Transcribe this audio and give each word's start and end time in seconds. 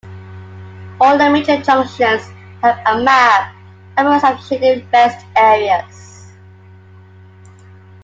All 0.99 1.15
the 1.19 1.29
major 1.29 1.61
junctions 1.61 2.23
have 2.63 2.79
a 2.87 3.03
map 3.03 3.53
and 3.95 4.07
most 4.09 4.23
have 4.23 4.43
shaded 4.43 4.87
rest 4.91 5.23
areas. 5.35 6.25